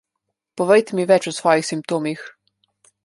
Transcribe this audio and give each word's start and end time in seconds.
Povejte 0.61 0.95
mi 0.99 1.05
več 1.11 1.27
o 1.33 1.35
svojih 1.41 1.67
simptomih. 1.69 2.25